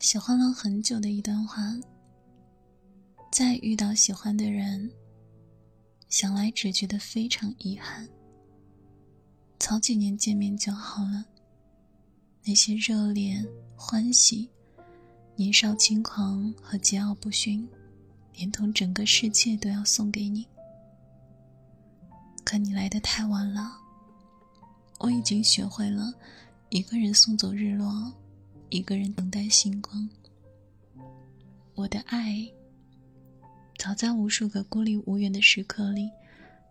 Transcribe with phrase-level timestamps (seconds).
[0.00, 1.76] 喜欢了很久的一段话。
[3.30, 4.90] 再遇到喜欢的人，
[6.08, 8.08] 想来只觉得非常遗憾。
[9.58, 11.22] 早几年见面就好了，
[12.42, 13.44] 那些热烈、
[13.76, 14.48] 欢喜、
[15.36, 17.68] 年少轻狂和桀骜不驯，
[18.32, 20.48] 连同整个世界都要送给你。
[22.42, 23.70] 可你来的太晚了，
[24.98, 26.10] 我已经学会了
[26.70, 28.10] 一个人送走日落，
[28.70, 30.08] 一个人等待星光。
[31.74, 32.48] 我的爱。
[33.76, 36.10] 早在无数个孤立无援的时刻里，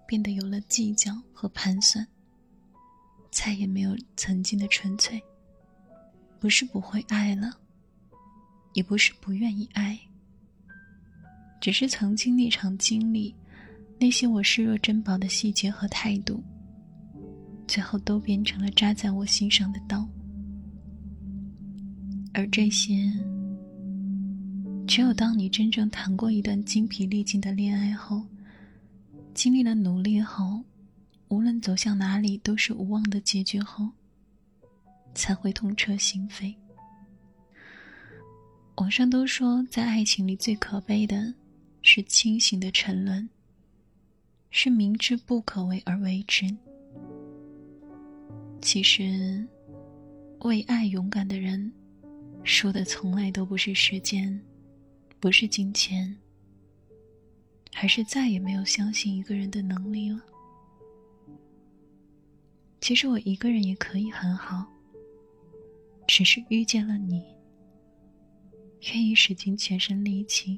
[0.07, 2.07] 变得有了计较和盘算。
[3.31, 5.21] 再也没有曾经的纯粹。
[6.39, 7.51] 不是不会爱了，
[8.73, 9.99] 也不是不愿意爱，
[11.59, 13.35] 只是曾经那场经历，
[13.99, 16.41] 那些我视若珍宝的细节和态度，
[17.67, 20.07] 最后都变成了扎在我心上的刀。
[22.33, 23.11] 而这些。
[24.87, 28.23] 只有当你真正谈过一段精疲力尽的恋爱后，
[29.33, 30.63] 经历了努力后，
[31.27, 33.87] 无论走向哪里都是无望的结局后，
[35.13, 36.55] 才会痛彻心扉。
[38.77, 41.33] 网上都说，在爱情里最可悲的
[41.81, 43.29] 是清醒的沉沦，
[44.49, 46.45] 是明知不可为而为之。
[48.61, 49.47] 其实，
[50.39, 51.71] 为爱勇敢的人，
[52.43, 54.39] 输的从来都不是时间。
[55.21, 56.17] 不是金钱，
[57.73, 60.21] 还是再也没有相信一个人的能力了。
[62.79, 64.65] 其实我一个人也可以很好，
[66.07, 67.21] 只是遇见了你，
[68.93, 70.57] 愿意使尽全身力气，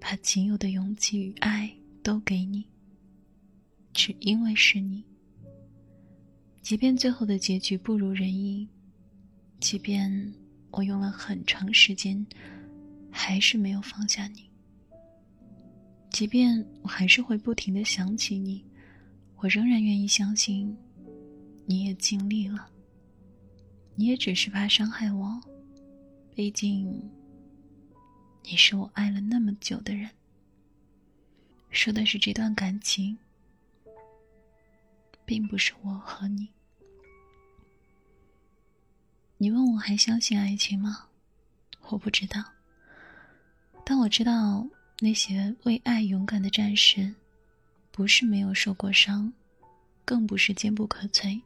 [0.00, 2.66] 把仅有的勇气与爱都给你，
[3.92, 5.04] 只因为是你。
[6.60, 8.68] 即便最后的结局不如人意，
[9.60, 10.34] 即便
[10.76, 12.26] 我用了很长时间。
[13.16, 14.50] 还是没有放下你。
[16.10, 18.64] 即便我还是会不停的想起你，
[19.36, 20.76] 我仍然愿意相信，
[21.64, 22.68] 你也尽力了。
[23.94, 25.40] 你也只是怕伤害我，
[26.34, 27.08] 毕竟
[28.42, 30.10] 你是我爱了那么久的人。
[31.70, 33.16] 说的是这段感情，
[35.24, 36.48] 并不是我和你。
[39.44, 41.04] 你问我还相信爱情吗？
[41.90, 42.42] 我不知道。
[43.84, 44.66] 但我知道，
[45.00, 47.14] 那些为爱勇敢的战士，
[47.90, 49.30] 不是没有受过伤，
[50.02, 51.38] 更不是坚不可摧。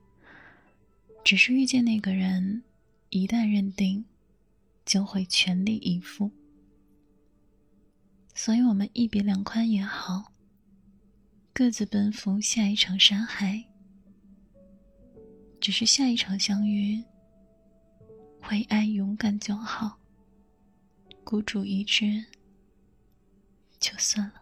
[1.25, 2.63] 只是遇见那个人，
[3.11, 4.05] 一旦认定，
[4.87, 6.31] 就会全力以赴。
[8.33, 10.33] 所以，我们一别两宽也好，
[11.53, 13.65] 各自奔赴下一场山海。
[15.61, 17.03] 只是下一场相遇，
[18.51, 19.99] 为爱勇敢就好。
[21.23, 22.25] 孤注一掷，
[23.79, 24.38] 就算了。